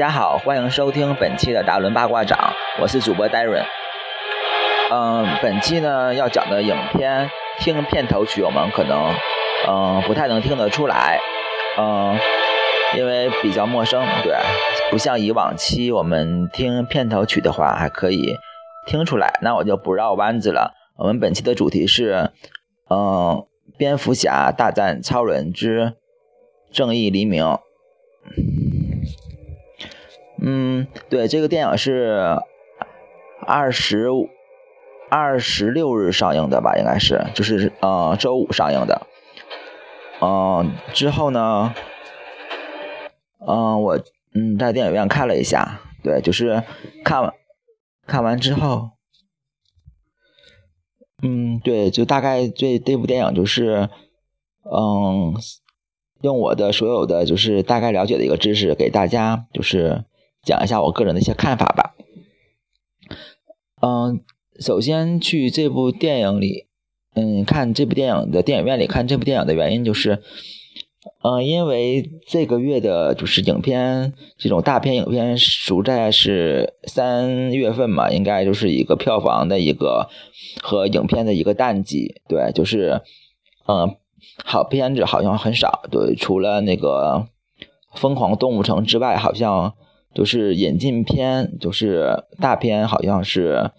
[0.00, 3.66] 大家好，欢迎收听本期的达伦八卦掌，我是主播 Darren。
[4.90, 9.12] 嗯，本期呢要讲的影片，听片头曲我们可能
[9.68, 11.20] 嗯不太能听得出来，
[11.76, 12.18] 嗯，
[12.96, 14.34] 因为比较陌生，对，
[14.90, 18.38] 不像以往期我们听片头曲的话还可以
[18.86, 19.38] 听出来。
[19.42, 22.30] 那我就不绕弯子了，我们本期的主题是
[22.88, 23.44] 嗯，
[23.76, 25.92] 蝙蝠侠大战超人之
[26.72, 27.58] 正义黎明。
[30.42, 32.38] 嗯，对，这个电影是
[33.46, 34.30] 二十五、
[35.10, 36.78] 二十六日上映的吧？
[36.78, 39.06] 应该是，就是呃周五上映的。
[40.22, 41.74] 嗯，之后呢，
[43.46, 44.00] 嗯，我
[44.34, 46.62] 嗯在电影院看了一下，对，就是
[47.04, 47.34] 看完
[48.06, 48.92] 看完之后，
[51.22, 53.90] 嗯，对，就大概这这部电影就是
[54.64, 55.34] 嗯，
[56.22, 60.06] 用我的所有的就是大概了解的一个知识给大家就是。
[60.42, 61.94] 讲一下我个人的一些看法吧。
[63.82, 64.20] 嗯，
[64.58, 66.66] 首先去这部电影里，
[67.14, 70.22] 嗯，看这部电影的电影院里看这部电影的原因就是，
[71.22, 80.10] 嗯，因为这个月的就是影片这种大片影片，熟在是三月份嘛，应该就是一个票房的一个
[80.62, 82.20] 和影片的一个淡季。
[82.28, 83.00] 对，就是，
[83.66, 83.96] 嗯，
[84.44, 85.88] 好片子好像很少。
[85.90, 87.26] 对，除了那个
[87.98, 89.74] 《疯狂动物城》之外，好像。
[90.12, 93.70] 就是引进片，就是大片，好像是，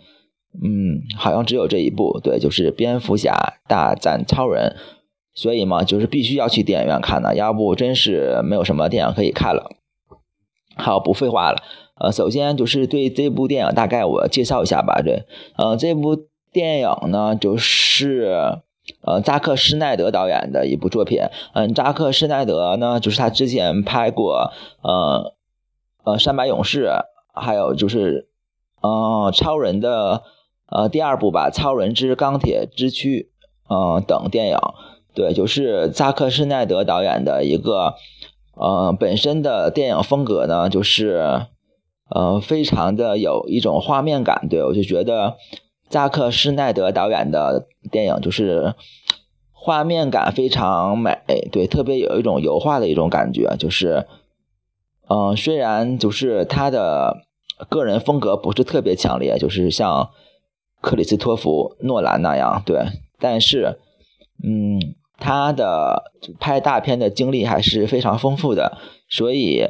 [0.64, 4.74] 嗯，好像只有这一部，对，就是蝙蝠侠大战超人，
[5.34, 9.72] 所以嘛，就是必须要去电影院看的，要不真是没有什么电影可以看了。
[10.78, 11.62] 好，不废话了，
[12.00, 15.25] 呃，首先就是对这部电影大概我介绍一下吧，对，
[15.58, 16.18] 呃，这部
[16.53, 18.62] 电影呢，就是
[19.03, 21.19] 呃扎克施奈德导演的一部作品，
[21.53, 25.36] 嗯，扎克施奈德呢，就是他之前拍过，呃。
[26.03, 26.89] 呃，三百勇士，
[27.31, 28.28] 还有就是，
[28.81, 30.23] 呃，超人的
[30.67, 33.29] 呃第二部吧，《超人之钢铁之躯》
[33.73, 34.57] 呃等电影，
[35.13, 37.94] 对，就是扎克施奈德导演的一个，
[38.56, 41.45] 呃，本身的电影风格呢，就是
[42.09, 45.38] 呃非常的有一种画面感，对我就觉得
[45.88, 48.73] 扎克施奈德导演的电影就是
[49.51, 51.19] 画面感非常美，
[51.51, 54.07] 对，特别有一种油画的一种感觉，就是。
[55.09, 57.25] 嗯，虽然就是他的
[57.67, 60.09] 个人风格不是特别强烈，就是像
[60.79, 62.85] 克里斯托弗·诺兰那样，对，
[63.19, 63.78] 但是，
[64.41, 64.79] 嗯，
[65.17, 68.78] 他的拍大片的经历还是非常丰富的，
[69.09, 69.67] 所以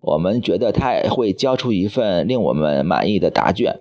[0.00, 3.80] 我们觉得他也会交出一份令我们满意的答卷。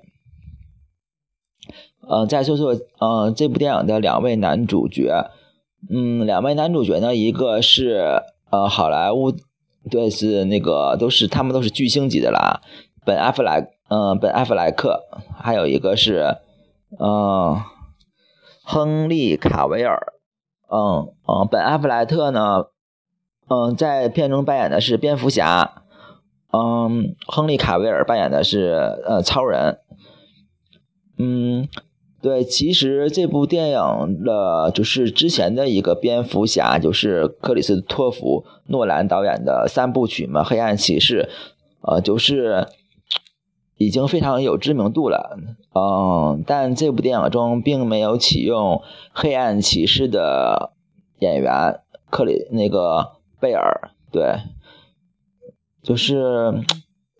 [2.07, 5.31] 嗯，再说说，嗯，这部电影的两位男主角，
[5.89, 8.21] 嗯，两位男主角呢，一个是
[8.51, 9.33] 呃好莱坞。
[9.89, 12.61] 对，是那个都是他们都是巨星级的啦，
[13.05, 15.03] 本阿弗莱，嗯，本阿弗莱克，
[15.37, 16.37] 还有一个是，
[16.99, 17.61] 嗯，
[18.63, 20.13] 亨利卡维尔，
[20.71, 22.65] 嗯嗯，本阿弗莱特呢，
[23.49, 25.83] 嗯，在片中扮演的是蝙蝠侠，
[26.51, 29.79] 嗯，亨利卡维尔扮演的是呃超人，
[31.17, 31.67] 嗯。
[32.23, 41.29] 对，其实这部电影的，就是之前的一个蝙蝠侠，就是克里斯托弗诺兰导演的三部曲嘛，《黑暗骑士》，
[41.85, 42.65] 呃，就是
[43.75, 45.37] 已经非常有知名度了，
[45.75, 48.81] 嗯，但这部电影中并没有启用
[49.11, 50.71] 黑暗骑士的
[51.19, 54.37] 演员克里那个贝尔，对，
[55.83, 56.53] 就是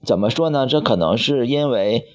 [0.02, 0.66] 怎么说呢？
[0.66, 2.06] 这可能是因为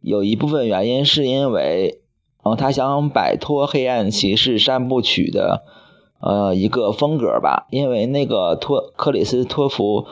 [0.00, 1.98] 有一部分原因，是因为。
[2.42, 5.62] 嗯，他想摆脱《黑暗骑士》三部曲的
[6.20, 10.06] 呃一个风格吧，因为那个托克里斯托弗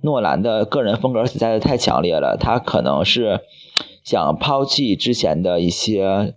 [0.00, 3.40] 诺兰的个人风格实在是太强烈了，他可能是
[4.02, 6.34] 想抛弃之前的一些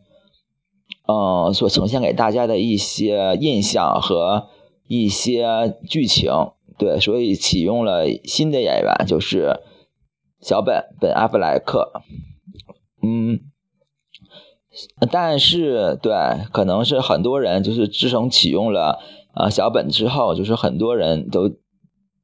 [1.07, 4.47] 嗯所呈现给大家的一些印象和
[4.87, 6.31] 一些剧情，
[6.77, 9.61] 对，所以启用了新的演员，就是
[10.41, 12.01] 小本本阿弗莱克，
[13.01, 13.39] 嗯。
[15.11, 16.13] 但是，对，
[16.51, 18.99] 可能是很多人就是自从启用了
[19.35, 21.51] 呃小本之后，就是很多人都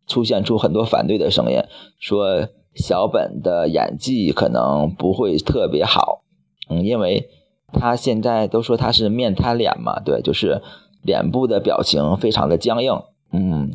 [0.08, 1.64] 出现出很多反对的声音，
[2.00, 6.24] 说小本的演技可能不会特别好，
[6.70, 7.30] 嗯，因为
[7.72, 10.62] 他现在都说他是面瘫脸嘛，对，就是
[11.02, 13.02] 脸部的表情非常的僵硬，
[13.32, 13.72] 嗯，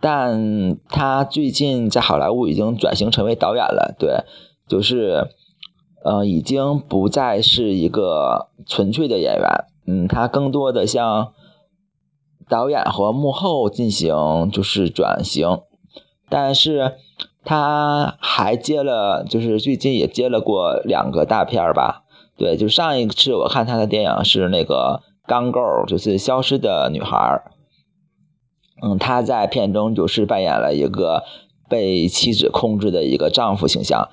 [0.00, 4.24] 但他最近在好莱坞已经转型成为导演了，对，
[4.66, 5.28] 就是，
[6.04, 11.32] 呃，已经不再是一个纯粹的演员，嗯，他更多的像
[12.48, 15.60] 导演和幕后进行就是转型，
[16.28, 16.94] 但是
[17.44, 22.04] 他还接了，就是最近也接了过两个大片吧，
[22.36, 25.02] 对，就上一次我看他的电影是那个。
[25.24, 27.42] 钢构就是消失的女孩
[28.82, 31.22] 嗯，他在片中就是扮演了一个
[31.68, 34.08] 被妻子控制的一个丈夫形象，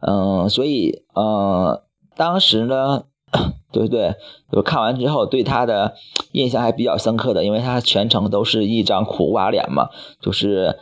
[0.00, 1.80] 嗯，所以，嗯，
[2.16, 3.04] 当时呢，
[3.72, 4.14] 对不对？
[4.52, 5.94] 就看完之后对他的
[6.32, 10.78] 印象还比较深刻的，因为他全程都是一张苦瓜脸嘛，就是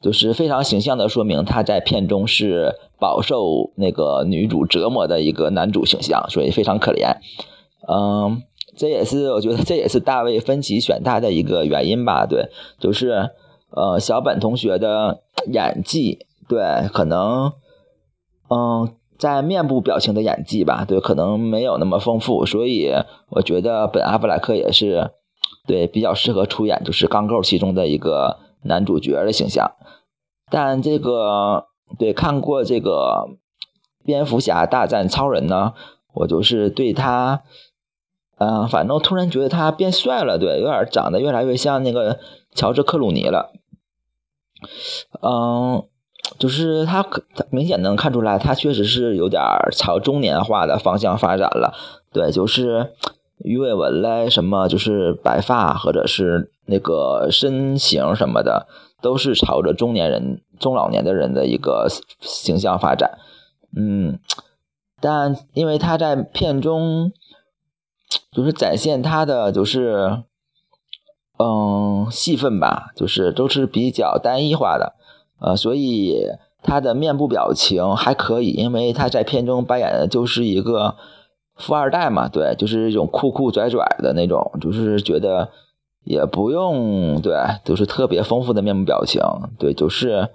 [0.00, 7.16] 就是非常形象的说明他在片中是饱受那个女主折磨的一个男主形象，所以非常可怜，
[7.88, 8.42] 嗯。
[8.78, 13.30] 这也是我觉得这也是大卫芬奇选他的一个原因吧，对，就是
[13.70, 17.54] 呃小本同学的演技，对，可能
[18.48, 22.92] 嗯在面部表情的演技吧，对，可能没有那么丰富，所以
[23.30, 25.10] 我觉得本阿弗莱克也是
[25.66, 29.72] 对比较适合出演就是钢构其中的一个男主角的形象，
[30.50, 31.66] 但这个
[31.98, 33.30] 对看过这个
[34.04, 35.72] 蝙蝠侠大战超人呢，
[36.14, 37.42] 我就是对他。
[38.38, 42.18] 嗯，反正突然觉得他变帅了，对，有点长得越来越像那个
[42.54, 43.50] 乔治克鲁尼了。
[45.22, 45.86] 嗯，
[46.38, 49.42] 就是他可明显能看出来，他确实是有点
[49.72, 51.74] 朝中年化的方向发展了。
[52.12, 52.92] 对，就是
[53.38, 58.66] 鱼尾纹嘞，什么就是白发或者是那个身形什么的，
[59.00, 61.88] 都是朝着中年人、中老年的人的一个
[62.20, 63.18] 形象发展。
[63.76, 64.18] 嗯，
[65.00, 67.12] 但因为他在片中。
[68.30, 70.22] 就是展现他的就是，
[71.38, 74.94] 嗯，戏份吧，就是都是比较单一化的，
[75.38, 76.28] 呃，所以
[76.62, 80.96] 他的面部表情还可以，因为他在片中扮演的就是一个
[81.54, 85.50] 富二代嘛，对，就是一种酷酷拽拽的那种，就是觉得
[86.04, 87.34] 也不用对，
[87.64, 89.22] 就是特别丰富的面部表情，
[89.58, 90.30] 对，就是，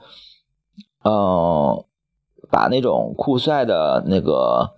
[1.04, 1.84] 嗯，
[2.50, 4.72] 把那种酷帅的那个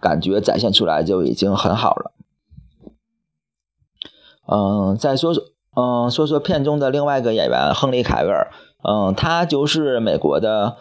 [0.00, 2.12] 感觉展现出来就已经很好了。
[4.46, 5.44] 嗯，再说说，
[5.76, 8.50] 嗯，说说片中的另外一个演员亨利·凯维尔，
[8.82, 10.76] 嗯，他就是美国的，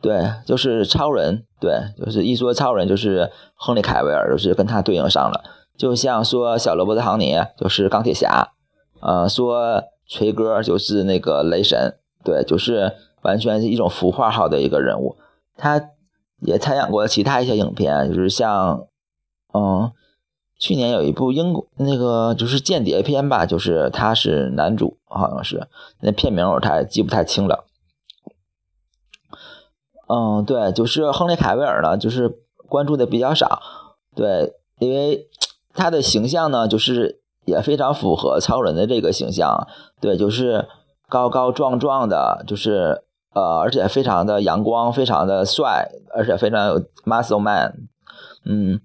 [0.00, 5.44] 对，就是超人，对，就是一说超人就是亨利·凯维尔，就是跟他对应上了。
[5.76, 8.52] 就像说小罗伯特·唐尼就是钢铁侠，
[9.00, 12.92] 呃，说锤哥就是那个雷神，对，就是
[13.22, 15.16] 完全是一种符号号的一个人物。
[15.56, 15.90] 他
[16.40, 18.86] 也参演过其他一些影片，就是像，
[19.52, 19.92] 嗯。
[20.64, 25.68] 去年有一部英国那个就是间谍片吧，就是他是男主，好像是
[26.00, 27.66] 那片名我太记不太清了。
[30.08, 33.60] 嗯，对，就是亨利·凯维尔呢，就是关注的比较少，
[34.16, 35.28] 对，因为
[35.74, 39.68] 他的形象呢，就是也非常符合超人的这个形象，
[40.00, 40.66] 对，就是
[41.10, 43.02] 高高壮壮的，就是
[43.34, 47.86] 呃，而且非常的阳光，非常的帅，而且非常有 muscle man，
[48.46, 48.80] 嗯。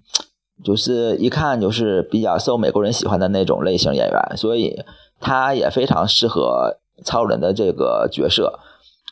[0.62, 4.84] 就是一看就是比较受美国人喜欢的那种类型演员，所以
[5.18, 8.58] 他也非常适合超人的这个角色，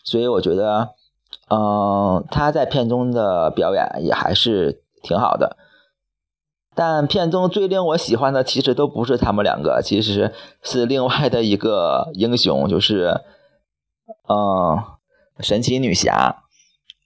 [0.05, 0.91] 所以我觉得，
[1.49, 5.57] 嗯，他在片中的表演也还是挺好的。
[6.75, 13.23] 但片中最令我喜欢的其实都不是他们两个，其实是另外的一个英雄，就是，
[14.29, 14.79] 嗯，
[15.41, 16.43] 神奇女侠。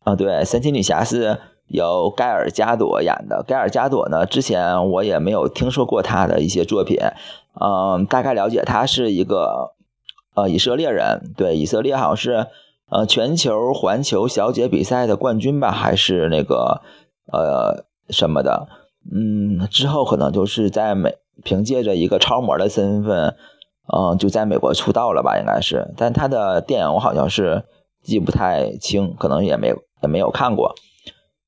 [0.05, 1.39] 啊，对，神奇女侠是。
[1.73, 3.43] 由盖尔加朵演的。
[3.43, 6.99] 盖尔加朵呢，之前我也没有听说过他的一些作品，
[7.61, 9.73] 嗯，大概了解他是一个
[10.35, 12.47] 呃以色列人，对，以色列好像是
[12.91, 16.83] 呃全球环球小姐比赛的冠军吧，还是那个
[17.33, 18.69] 呃什么的，
[19.11, 23.35] 嗯，之后可能就是在美凭借着一个超模的身份，
[23.93, 27.65] 嗯，就在美国出道了吧，应该是，但他的电影我好像是
[28.03, 29.69] 记不太清，可能也没
[30.03, 30.75] 也没有看过。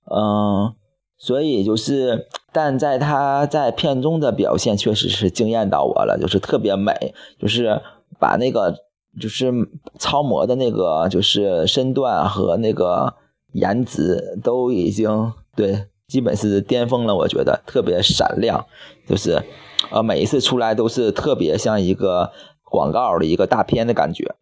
[0.06, 0.74] 嗯，
[1.16, 7.80] 所以就是，但在他在片中的表现确实是惊艳到我了，就是特别美，就是
[8.18, 8.74] 把那个
[9.18, 9.50] 就是
[9.98, 13.14] 超模的那个就是身段和那个
[13.52, 18.66] 颜值都已经对，基本是巅峰了，我觉得特别闪亮，
[19.08, 19.42] 就是
[19.90, 22.30] 呃每一次出来都是特别像一个
[22.62, 24.34] 广告的一个大片的感觉，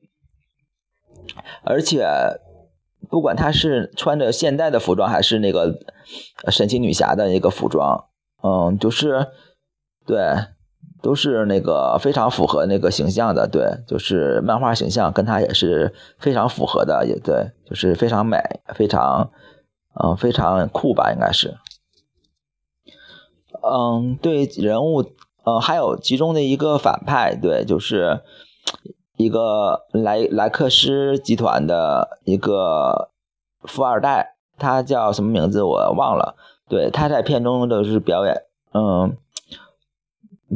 [1.63, 2.05] 而且。
[3.13, 5.79] 不管她是穿着现代的服装，还是那个
[6.49, 8.07] 神奇女侠的那个服装，
[8.43, 9.27] 嗯，就是
[10.07, 10.17] 对，
[11.03, 18.39] 都是那个非常符合那个形象的，对，就是漫画形象跟他也是非常符合的，也对，就是非常美，
[18.75, 19.31] 非常，
[20.03, 21.59] 嗯，非常酷吧，应该是。
[23.63, 25.03] 嗯，对人物，
[25.45, 28.23] 嗯，还有其中的一个反派，对，就是
[29.17, 33.11] 一个莱莱克斯集团的一个
[33.65, 36.35] 富二代，他叫什么名字我忘了。
[36.69, 38.43] 对，他在片中的是表演，
[38.73, 39.17] 嗯，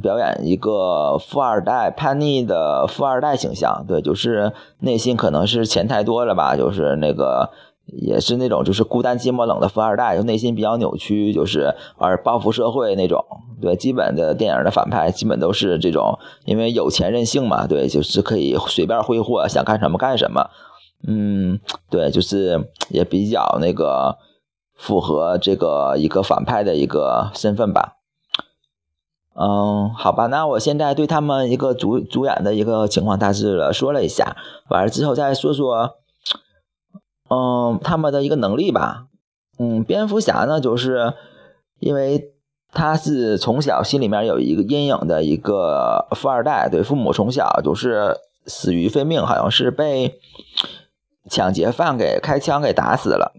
[0.00, 3.84] 表演一个富二代叛逆的富二代形象。
[3.86, 7.50] 对，就是内心可能是钱太多了吧，就是那个。
[7.86, 13.24] 也是那种就是孤单寂寞冷的富二代，就内心比较扭曲，就是而报复社会那种。
[13.62, 17.66] 对，基本的电影的反派基本都是这种，因为有钱任性嘛。
[17.66, 20.50] 对，就是可以随便挥霍，想干什么干什么。
[21.06, 24.18] 嗯，对，就是也比较那个
[24.74, 27.96] 符合这个一个反派的一个身份吧。
[29.38, 34.36] 嗯，好吧，那我现在对他们一个主主演的一个情况大致的说了一下，
[34.70, 35.96] 完了之后再说说。
[37.28, 39.06] 嗯，他们的一个能力吧，
[39.58, 41.14] 嗯，蝙蝠侠呢，就是
[41.80, 42.32] 因为
[42.72, 48.16] 他是从小心里面有一个阴影的一个富二代，对，父母从小就是
[48.46, 50.20] 死于非命，好像是被
[51.28, 53.32] 抢劫犯给开枪给打死了。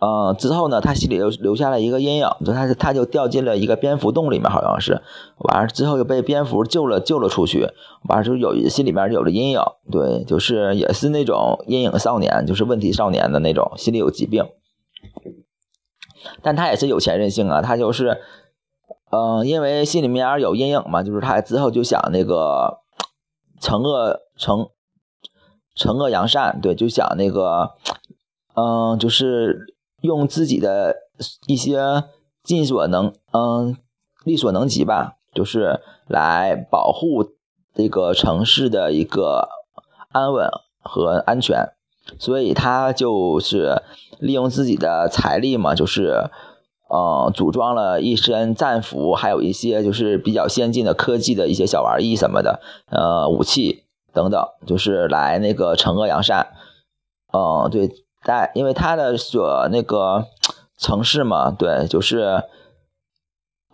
[0.00, 5.00] 呃，之后呢，他心里又留下了一个阴影，就他他就掉进了一个蝙蝠洞里面，好像是，
[5.38, 7.68] 完了之后又被蝙蝠救了救了出去，
[8.08, 9.60] 完了就有心里面有了阴影，
[9.90, 14.44] 对，就是也是那种阴影少年，就是问题少年的那种，心里有疾病，
[16.42, 18.18] 但他也是有钱任性啊，他就是，
[19.10, 22.80] 嗯，因为心里面有阴影嘛，就是他之后就想那个
[23.58, 24.68] 惩恶惩
[25.74, 27.70] 惩恶扬善，对，就想那个，
[28.54, 29.72] 嗯，就是。
[30.04, 30.96] 用自己的
[31.46, 32.04] 一些
[32.42, 33.74] 尽所能，嗯，
[34.24, 37.32] 力所能及吧，就是来保护
[37.74, 39.48] 这个城市的一个
[40.12, 40.46] 安稳
[40.82, 41.72] 和安全，
[42.18, 43.82] 所以他就是
[44.18, 46.28] 利用自己的财力嘛，就是，
[46.90, 56.48] 呃，组装了一身战服，还有一些就是比较先进的科技的一些小玩意什么的，呃，武器等等，就是来那个惩恶扬善，
[57.32, 58.03] 嗯，对。
[58.24, 60.26] 在，因为他的所那个
[60.78, 62.42] 城市嘛，对，就是，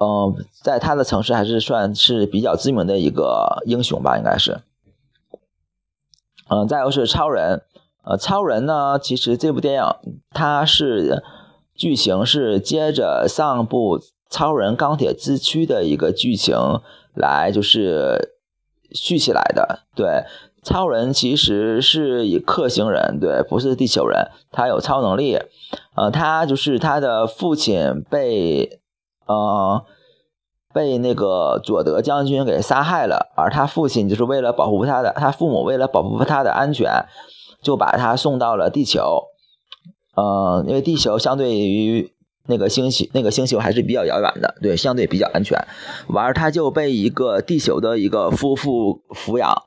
[0.01, 4.61] 嗯，在他的城市还是算是比较知名的一个英雄吧，应该是。
[6.49, 7.63] 嗯，再有是超人，
[8.03, 9.85] 呃，超人呢，其实这部电影
[10.31, 11.23] 它是
[11.77, 16.57] 剧情是接着上部超人钢铁之躯的一个剧情
[17.15, 18.35] 来就是
[18.91, 20.25] 续起来的，对。
[20.63, 24.29] 超人其实是以克星人，对，不是地球人。
[24.51, 25.39] 他有超能力，
[25.95, 28.81] 呃，他就是他的父亲被，
[29.27, 29.83] 呃，
[30.75, 37.07] 被那个佐德将军给杀害了，而他父亲就是为了保护他的，他父母为了保护他的安全，
[37.63, 39.29] 就把他送到了地球，
[40.15, 42.13] 呃，因为地球相对于
[42.47, 45.59] 那个星球，那个星球还是比较遥远的，对，相对比较安全。
[46.09, 49.63] 完他就被一个地球的一个夫妇抚养。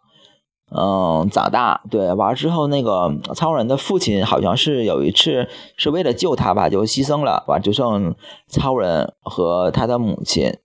[0.76, 8.16] 嗯，长大对完之后，那个超人的父亲好像是有一次是为了救他吧，就牺牲了，完就剩
[8.48, 10.58] 超人和他的母亲，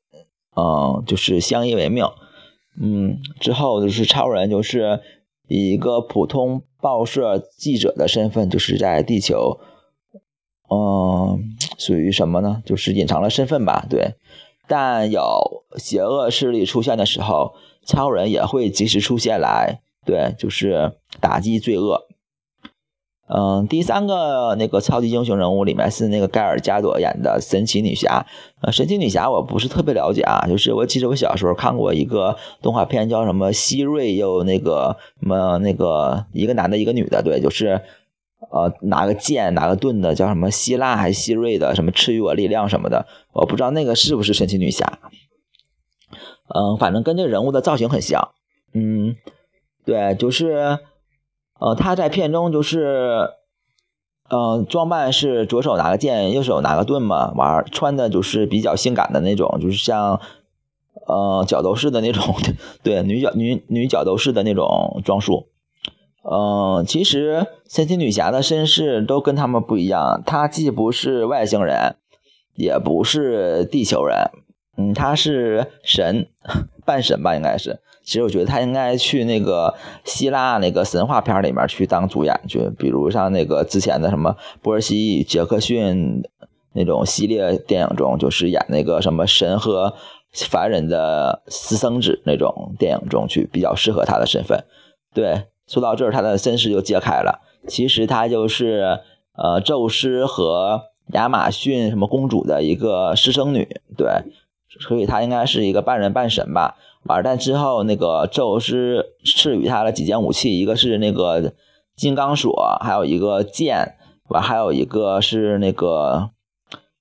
[0.56, 2.06] 嗯，就是相依为命。
[2.80, 5.00] 嗯，之后就是超人就是
[5.46, 9.58] 以一个普通报社记者的身份，就是在地球，
[10.70, 12.62] 嗯，属于什么呢？
[12.64, 14.14] 就是隐藏了身份吧，对。
[14.66, 19.80] 但有邪恶势力出现的时候，超人也会及时出现来。
[20.08, 22.06] 对，就是打击罪恶。
[23.26, 28.24] 嗯，第三个那个超级英雄人物里面是那个盖尔加朵演的神奇女侠。
[28.62, 37.82] 呃，神奇女侠我不是特别了解啊，就是我记得我小时候看过一个动画片，叫什么希瑞又那个什么那个一个男的，一个女的，对，就是
[38.50, 45.00] 呃拿个剑拿个盾的，叫什么希腊还是希瑞的，什么赐予我力量什么的，我不知道那个是不是神奇女侠。
[46.46, 48.30] 嗯，反正跟这人物的造型很像。
[48.72, 49.16] 嗯。
[49.88, 50.78] 对，就是，
[51.58, 53.30] 呃，他在片中就是，
[54.28, 60.20] 呃，装扮是左手拿个剑，右手拿个盾嘛，玩穿的就是比较性感的那种，就是像，
[61.06, 62.34] 呃，角斗士的那种，
[62.84, 65.48] 对，女角女女角斗士的那种装束。
[66.30, 71.96] 嗯，其实神奇女侠的身世都跟他们不一样，她既不是外星人，
[72.54, 74.30] 也不是地球人，
[74.76, 76.28] 嗯，她是神，
[76.84, 77.80] 半神吧，应该是。
[78.08, 86.22] 其实我觉得他应该去那个希腊那个神话片里面去当主演去，比如像那个之前的什么波尔西杰克逊
[86.72, 89.92] 那种系列电影中，就是演那个什么神和
[90.32, 94.64] 凡人的私生子那种电影中去，比较适合他的身份。
[95.12, 97.42] 对，说到这儿，他的身世就揭开了。
[97.66, 99.00] 其实他就是
[99.36, 103.68] 呃，宙斯和亚马逊什么公主的一个私生女。
[103.98, 104.08] 对，
[104.80, 106.76] 所以他应该是一个半人半神吧。
[107.08, 111.52] 完蛋之后，那个宙斯赐予他了几件武器，一个是那个
[111.96, 113.96] 金刚锁，还有一个剑，
[114.28, 116.30] 完还有一个是那个。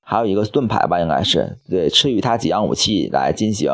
[0.09, 3.69] 还有一个盾牌吧，应该是对，赐予他几样武器来进行，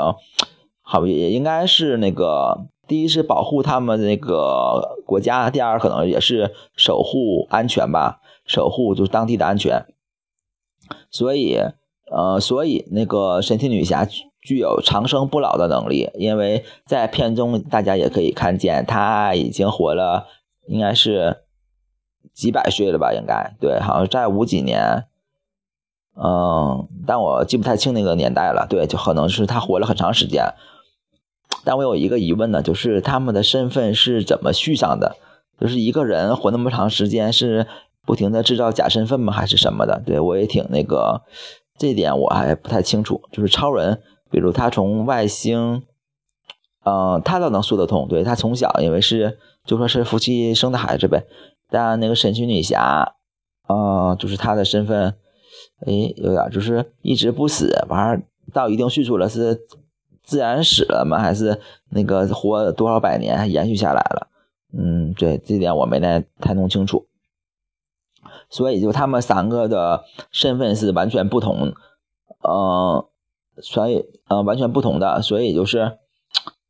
[0.81, 9.85] 好也应该是那个第一是保护他们那个国家，第二可能也是守护安全吧，守护就是当地的安全。
[11.11, 11.59] 所以，
[12.11, 14.03] 呃，所以那个神奇女侠
[14.43, 20.27] 具有长生不老的能力，因为在片中大家也可以看见，他已经活了，
[20.67, 21.43] 应该是
[22.33, 25.05] 几百岁了吧，应该对，好像在五几年。
[26.15, 28.67] 嗯，但我记不太清那个年代了。
[28.69, 30.45] 对，就可能是他活了很长时间。
[31.63, 35.15] 但我有一个疑问呢，就是他们的身份是怎么续上的？
[35.59, 37.65] 就是一个人活那么长时间，是
[38.05, 39.33] 不停的制造假身份吗？
[39.33, 40.03] 还是什么的？
[40.05, 41.23] 对我也挺那个，
[41.79, 43.21] 这点我还不太清楚。
[43.31, 43.99] 就是超人，
[44.33, 45.83] 比如他从外星，
[46.83, 48.07] 嗯，他倒能说得通。
[48.07, 51.23] 对他从小因为是就说是夫妻生的孩子呗。
[51.69, 53.13] 但那个神奇女侠，
[53.69, 55.15] 嗯，就是她的身份。
[55.85, 59.61] 哎，有点就是一直不死，完儿到一定岁数了是
[60.23, 61.19] 自然死了吗？
[61.19, 61.61] 还是
[61.91, 64.27] 那个活多少百年延续下来了？
[64.75, 67.05] 嗯，对，这点我没太太弄清楚。
[68.49, 71.73] 所以就他们三个的身份是完全不同，
[72.41, 73.05] 嗯，
[73.61, 75.97] 所以嗯完全不同的，所以就是，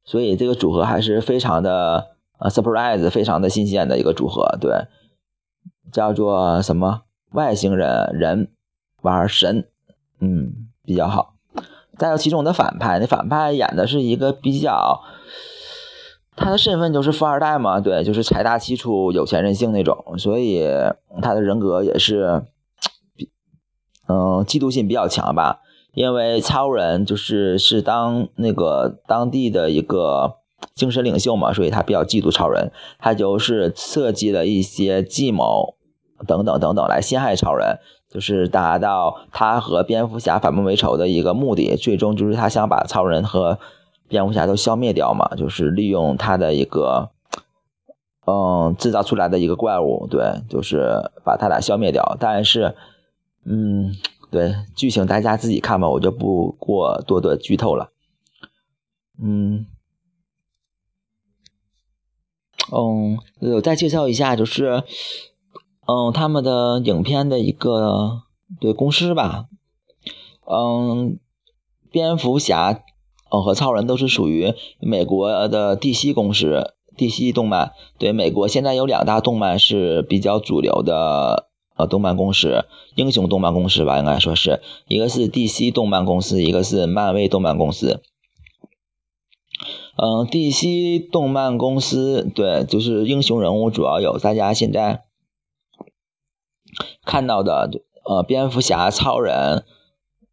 [0.03, 2.07] 所以这个组合还是非常的
[2.39, 4.87] 呃 surprise，非常的新鲜的一个组合，对，
[5.91, 8.49] 叫做什么外星人人。
[9.03, 9.67] 玩神，
[10.21, 11.33] 嗯，比较好。
[11.97, 15.01] 再有其中的反派，那反派演的是一个比较，
[16.37, 20.65] 他的身份就是富二代嘛，对，就是财大气粗、有钱任性那种，所以
[21.21, 22.45] 他的人格也是，
[24.07, 25.59] 嗯，嫉妒心比较强吧。
[25.93, 30.35] 因为超人就是是当那个当地的一个
[30.75, 35.75] 精神领袖嘛，所以他比较嫉妒超人，他就是设计了一些计谋
[36.27, 37.79] 等等等等来陷害超人。
[38.09, 43.57] 就是达到他和蝙蝠侠反目为仇的一个目的，最终就是他想把超人和
[44.07, 47.09] 蝙蝠侠都消灭掉嘛，就是利用他的一个，
[48.27, 52.15] 嗯，制造出来的一个怪物，对，就是把他俩消灭掉。
[52.19, 52.75] 但是，
[53.45, 53.95] 嗯，
[54.33, 57.91] 对，剧情大家自己看吧，我就不过多多剧透了。
[59.21, 59.67] 嗯，
[62.71, 63.19] 嗯，
[63.53, 64.83] 我再介绍一下，就是。
[65.85, 68.21] 嗯，他们的影片的一个
[68.61, 69.47] 对公司吧，
[70.49, 71.19] 嗯，
[71.91, 72.81] 蝙蝠侠，
[73.29, 77.73] 嗯和超人都是属于美国的 DC 公司，DC 动漫。
[77.97, 88.01] 对，美国现在有两大动漫是比较主流的呃动漫公司，英雄动漫公司吧，应该说是一个是 DC 动漫公司，一个是漫威动漫公司。
[89.95, 95.03] 嗯，DC 动漫公司对，就是英雄人物主要有大家现在。
[97.05, 97.69] 看到的，
[98.03, 99.63] 呃，蝙蝠侠、超人，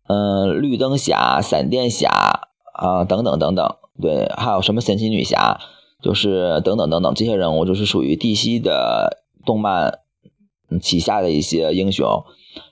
[0.09, 5.61] 嗯，绿灯侠、闪电侠啊，等等等等，对，还有什么神奇女侠，
[6.01, 9.99] 就是等等等等，这些人物就是属于 DC 的动漫
[10.79, 12.23] 旗下的一些英雄，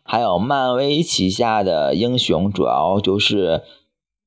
[0.03, 3.63] 还有漫威旗下的英雄，主要就是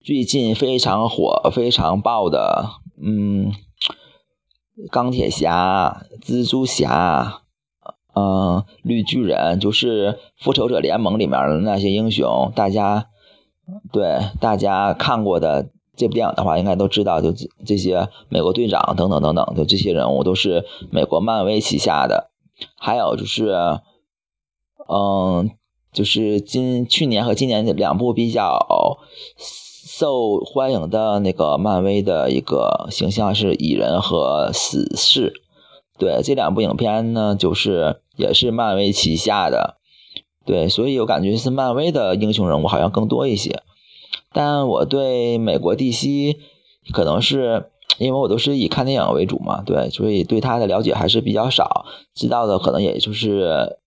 [0.03, 2.65] 最近非常火、非常爆的，
[3.01, 3.53] 嗯，
[4.89, 7.37] 钢铁侠、蜘蛛侠。
[8.13, 13.07] 嗯，绿巨人就是复仇者联盟里面的那些英雄，大家
[13.89, 17.33] 对大家看过的这部电影的话，应该都知道，就
[17.65, 22.30] 这些美国队长等等等等，就这些人物都是美国漫威旗下的。
[22.75, 23.51] 还有就是，
[24.87, 25.51] 嗯，
[25.91, 28.99] 就是今去年和今年两部比较
[29.37, 35.33] 受欢迎的那个漫威的一个形象是蚁人和死侍。
[35.97, 39.77] 对这两部影片呢，就是也是漫威旗下的，
[40.45, 43.61] 对，所以我感觉是漫威的英雄人物好像更多一些。
[44.33, 46.37] 但我对美国 DC
[46.91, 53.77] 可能是因为我都是以看电影为主嘛，对，所以对他的了解还是比较少，知道的可能也就是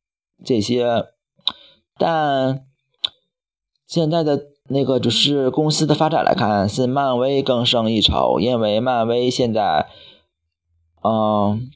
[0.45, 1.07] 这些。
[1.97, 2.65] 但
[3.87, 9.89] 现在的那个就是公司的发展来看，是漫威更胜一筹，因为漫威现在，
[11.03, 11.71] 嗯。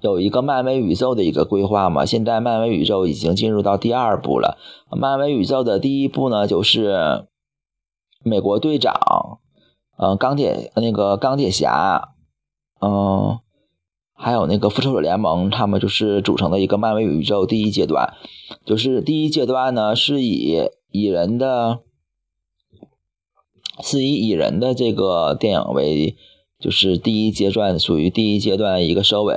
[0.00, 2.06] 有一个漫威宇宙的一个规划嘛？
[2.06, 4.56] 现在漫威宇宙已经进入到第二部了。
[4.90, 7.26] 漫威宇宙的第一部呢，就是
[8.22, 9.38] 美国队长，
[9.96, 12.14] 呃，钢铁那个钢铁侠，
[12.80, 13.38] 嗯，
[14.12, 18.14] 还有那个复仇者联盟，他们就是组成的一个漫威宇宙第一阶段。
[18.64, 21.80] 就是第一阶段呢，是以蚁人的，
[23.82, 26.16] 是以蚁人的这个电影为，
[26.58, 29.34] 就是第一阶段，属于第一阶段一个收尾。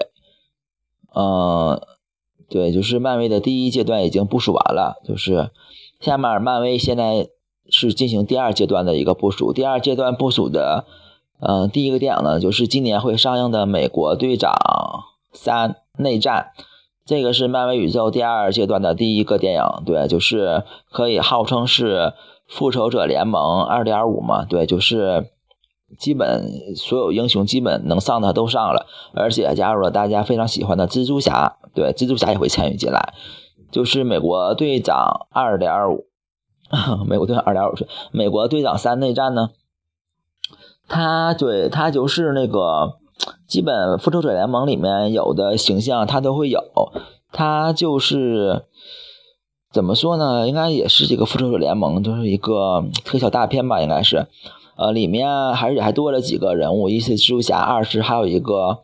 [1.16, 1.82] 嗯，
[2.50, 5.52] 对，就是漫威的第一阶段已经部署完了，就是
[6.00, 7.30] 下面漫威现在
[7.70, 9.54] 是进行第二阶段的一个部署。
[9.54, 10.86] 第二阶段部署的，
[11.40, 14.54] 嗯，第一个电影呢，就是今年会上映的《美国队长
[15.32, 16.52] 三：内战》。
[17.06, 22.14] 这个是漫威宇宙第二阶段的第一个电影，对，就是可以号称是
[22.48, 25.32] 复仇者联盟二点五嘛，对，就是
[25.98, 33.16] 基本所有英雄基本能上的都上了，而且加入了大家非常喜欢的蜘蛛侠，对，蜘蛛侠也会参与进来，
[33.72, 36.06] 就是美国队长二点五，
[37.08, 39.50] 美国队长二点五是美国队长三内战呢，
[40.88, 42.98] 他对他就是那个。
[43.48, 46.62] 基本复仇者联盟里面有的形象，他都会有。
[47.34, 48.64] 他就是
[49.74, 50.48] 怎么说呢？
[50.48, 54.28] 应该也是这个复仇者联盟，就是一个特效大片吧，应该是。
[54.78, 58.80] 呃，里面还是还多了几个人物，一是蜘蛛侠，二是还有一个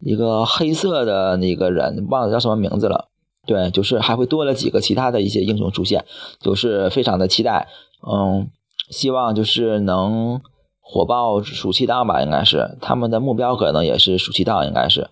[0.00, 3.08] 一个黑色的那个人，忘了叫什么名字了。
[3.46, 6.04] 对，就是还会多了几个其他的一些英雄出现，
[6.40, 7.68] 就是非常的期待。
[8.06, 8.50] 嗯，
[8.90, 10.40] 希望就是能。
[10.88, 15.10] 火爆暑期档吧，应该是他们的目标，可能也是暑期档，应该是，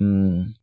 [0.00, 0.54] 嗯，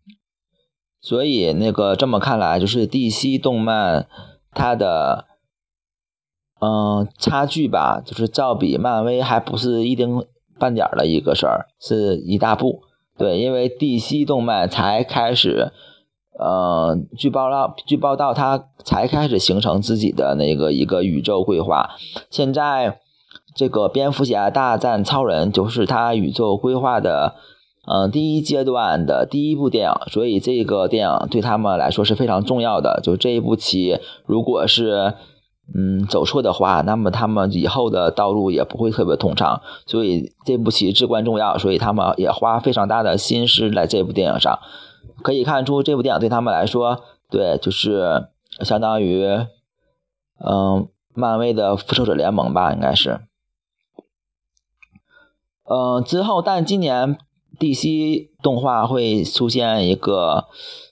[1.00, 4.08] 所以那个这么看来，就是 DC 动漫
[4.50, 5.26] 它的，
[6.60, 10.26] 嗯，差距吧，就是照比漫威还不是一丁
[10.60, 12.82] 半点的一个事儿，是一大步。
[13.20, 15.72] 对，因为 DC 动漫才开始，
[16.38, 21.92] 呃，据报道，据报道，他才开始形成自己的那个一个宇宙规划，
[22.30, 23.00] 现在。
[23.54, 27.36] 这个蝙蝠侠大战超人就是他宇宙规划的，
[27.88, 33.00] 嗯，第一阶段的第一部电影，所以这个电影对他们来说是非常重要的。
[33.02, 35.14] 就这一步棋，如果是
[35.74, 39.62] 嗯走错的话，那么他们以后的道路也不会特别通畅。
[39.86, 44.60] 所以这步棋至关重要，所以他们也花非常大的心思在这部电影上。
[45.22, 48.28] 可以看出，这部电影对他们来说，对，就是
[48.62, 49.26] 相当于
[50.40, 53.22] 嗯漫威的复仇者联盟吧，应该是。
[55.64, 57.18] 嗯，之后，但今年
[57.58, 60.46] DC 动画会出现一个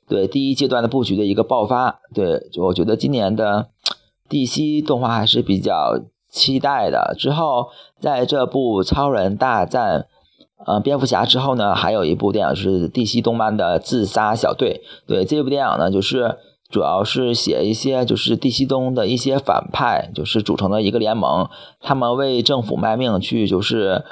[0.07, 3.69] 对第一阶段的布局的一个爆发，对，我觉得今年的
[4.29, 7.13] DC 动画还是比较期待的。
[7.19, 10.07] 之后，在这部超人大战
[10.65, 16.38] 呃蝙蝠侠之后呢，还有一部电影是 DC 动漫的自杀小队，对，这部电影呢，就是
[16.69, 21.49] 主要是写一些就是帝西东的一些反派，就是组成的一个联盟，
[21.82, 24.04] 他们为政府卖命去就是。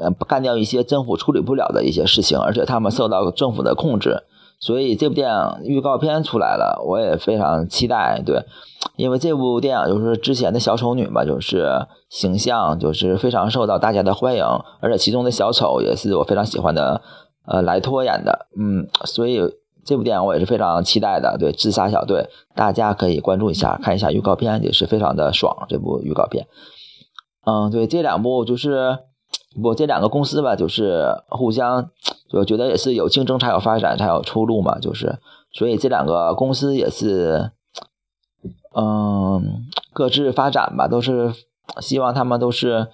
[0.00, 4.22] 呃，干掉一些政府处理不了的一些事情，而且他们受到政府的控制，
[4.60, 8.22] 所以这部电影预告片出来了，我也非常期待。
[8.24, 8.44] 对，
[8.96, 14.44] 因为这部电影就是之前的小丑女嘛，就是形象就是非常受到大家的欢迎，
[14.80, 17.00] 而且其中的小丑也是我非常喜欢的，
[17.46, 19.40] 呃，莱托演的，嗯，所以
[19.84, 21.38] 这部电影我也是非常期待的。
[21.38, 25.66] 对，自杀小队，大家可以关注一下，看一下预告片也是非常的爽。
[25.70, 26.46] 这部预告片，
[27.46, 28.98] 嗯，对，这两部就是。
[29.60, 31.90] 不，这两个公司吧，就是互相，
[32.32, 35.18] 我觉得也是有竞争才有发展，才有出路嘛，就是，
[35.52, 37.50] 所以这两个公司也是，
[38.74, 41.34] 嗯，各自发展吧，都是
[41.80, 42.88] 希望他们都是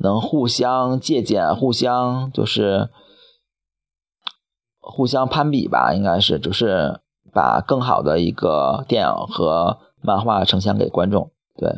[0.00, 2.90] 能互相借鉴，互相就是
[4.80, 7.00] 互相攀比吧，应该是，就是
[7.32, 11.70] 把更好的一个电影和漫画呈现给观众，对。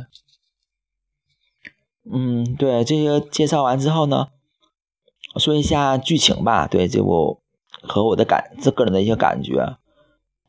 [2.08, 4.28] 嗯，对，这些介绍完之后呢，
[5.38, 6.66] 说一下剧情吧。
[6.66, 7.40] 对这部
[7.82, 9.76] 和我的感，这个人的一些感觉。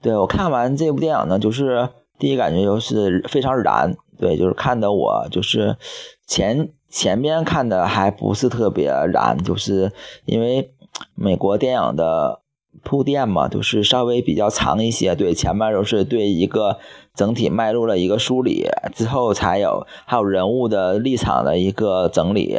[0.01, 3.95] 对我看完这部电影呢，就是第一感觉就是非常燃。
[4.19, 5.77] 对，就是看的我就是
[6.25, 9.91] 前前边看的还不是特别燃，就是
[10.25, 10.73] 因为
[11.15, 12.41] 美国电影的。
[12.83, 16.77] 铺垫嘛，就是稍微比较长一些，对，前面都是对一个
[17.15, 22.55] 整体脉络的一个梳理，之后才有还有人物的立场的一个整理，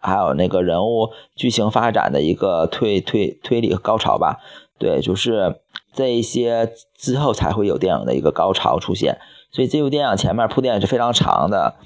[0.00, 4.40] 还有那个人物剧情发展的一个推推推理高潮吧，
[4.78, 5.60] 对，就是
[5.92, 9.18] 这一些之后才会有电影的一个高潮出现，
[9.52, 11.76] 所以这部电影前面铺垫是非常长的，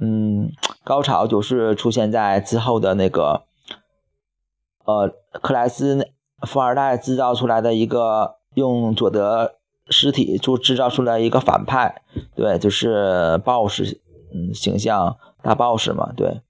[0.00, 0.50] 嗯，
[0.82, 3.42] 高潮就是出现在之后的那个，
[4.84, 6.10] 呃，克莱斯。
[6.46, 9.56] 富二代制造出来的一个用佐德
[9.90, 12.00] 尸体就制造出来一个反派，
[12.34, 13.98] 对，就是 BOSS
[14.32, 16.40] 嗯形象大 boss 嘛，对，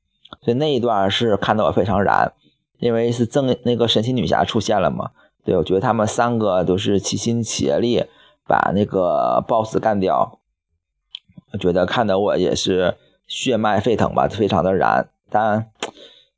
[0.42, 2.32] 所以那一段是看得我非常燃，
[2.78, 5.10] 因为是正那个神奇女侠出现了嘛，
[5.44, 8.04] 对我觉得他们三个都是齐心协力
[8.46, 10.38] 把那个 boss 干掉，
[11.52, 15.70] 我觉得看得我也是血脉沸腾吧，非常的燃，但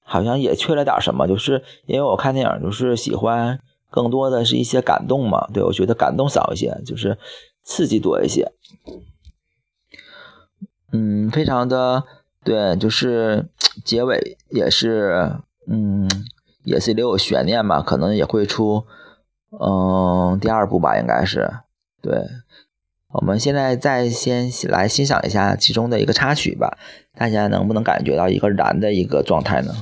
[0.02, 3.61] 好像也缺了点什么，就是因为我看电影就是喜欢。
[3.94, 7.18] 更多的是一些感动嘛，对我觉得感动少一些，就是
[7.62, 8.50] 刺激多一些。
[10.92, 12.02] 嗯，非常的
[12.44, 13.46] 对，就是
[13.85, 15.33] 结尾也是，
[15.68, 16.09] 嗯，
[16.64, 18.85] 也是留有悬念吧，可能也会出，
[19.50, 21.50] 嗯，第二部吧，应该是。
[22.00, 22.20] 对，
[23.12, 26.76] 我们现在再先来欣赏一下其中的一个插曲吧，
[27.14, 29.72] 大家能不能感觉到一个燃的一个状态呢？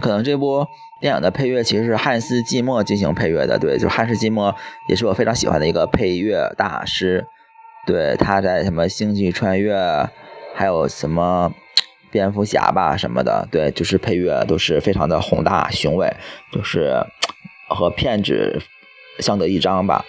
[0.00, 0.66] 可能这部
[1.00, 4.56] 电影的配乐其实是汉斯季默进行配乐的，对，就汉斯季默
[4.88, 7.26] 也是我非常喜欢的一个配乐大师，
[7.86, 9.74] 对，他在什么《星际穿越》，
[10.54, 11.54] 还有什么
[12.10, 16.12] 蝙蝠侠吧什么的，对，就是配乐都是非常的宏大雄伟，
[16.52, 17.04] 就是
[17.68, 18.60] 和片子
[19.20, 20.04] 相得益彰吧。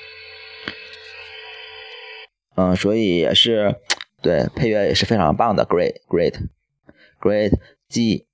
[2.55, 3.75] 嗯，所以也是
[4.21, 8.27] 对配乐也是非常棒的，great，great，great，G。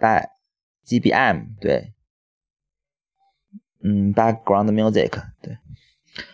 [0.00, 0.28] 带 G B
[0.90, 1.92] G B M 对，
[3.80, 5.56] 嗯，background music 对，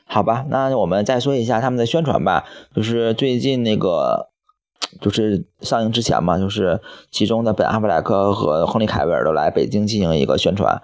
[0.07, 2.47] 好吧，那我们再说一下他们的宣传吧。
[2.75, 4.31] 就是最近那个，
[4.99, 10.81] 就是上映之前嘛，就是其中的本阿弗莱克和亨利凯维尔都来北京进行一个宣传。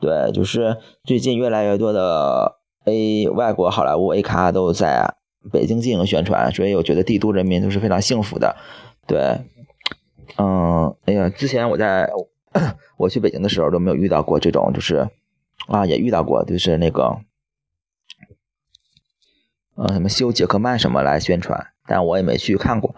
[0.00, 5.14] 对，就是最近越来越多的 A 外国好莱坞 A 咖都在
[5.52, 8.56] 北京进行宣传，所以我觉得帝都人民都是非常幸福的。
[9.06, 9.38] 对。
[10.36, 12.10] 嗯，哎呀，之前我在
[12.96, 15.08] 我去北京的时候都没有遇到过这种，就是
[15.66, 17.18] 啊，也遇到过，就是那个，
[19.74, 22.94] 呃，什么修杰克曼什么来宣传，但我也没去看过。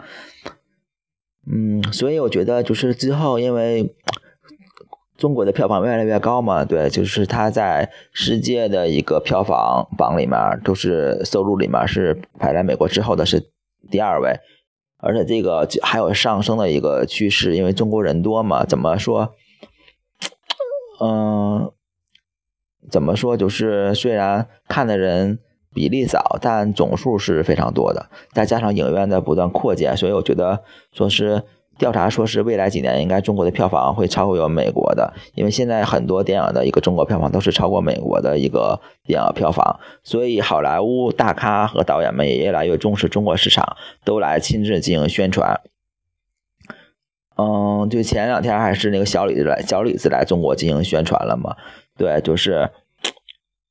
[1.45, 3.95] 嗯，所以我觉得就是之后，因为
[5.17, 13.49] 中国的票房越来越高嘛，对，就是它在世界的一个票房榜里面，都是收入里面是排在美国之后的是
[13.89, 14.39] 第二位。
[14.99, 18.65] 而且这个还有上升的一个趋势，因为中国人多嘛。
[18.65, 19.35] 怎么说？
[20.99, 21.71] 嗯，
[22.89, 23.37] 怎么说？
[23.37, 25.39] 就是虽然看的人
[25.73, 28.07] 比例少，但总数是非常多的。
[28.33, 31.43] 再加上影院的不断扩建，所以我觉得说是。
[31.79, 45.61] 调查说是未来几年应该中国的票房会超过有美国的，因为现在很多电影的一个中国票房都是超过美国的一个电影票房，所以好莱坞大咖和导演们也越来越重视中国市场，都来亲自进行宣传。
[47.37, 51.55] 嗯，就前两天还是那个小李子来小李子来中国进行宣传了嘛？
[51.97, 52.69] 对，就是